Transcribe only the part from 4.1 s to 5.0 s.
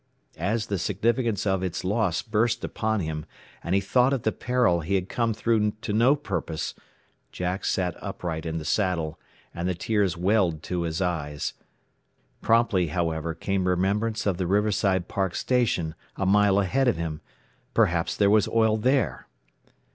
of the peril he